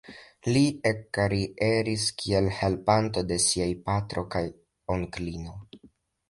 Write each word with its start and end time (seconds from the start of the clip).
Li 0.53 0.61
ekkarieris 0.91 2.05
kiel 2.21 2.47
helpanto 2.61 3.25
de 3.33 3.37
siaj 3.45 3.69
patro 3.91 4.25
kaj 4.37 4.43
onklo. 4.97 5.55